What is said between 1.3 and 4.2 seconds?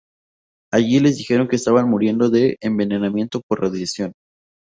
que estaban muriendo de envenenamiento por radiación.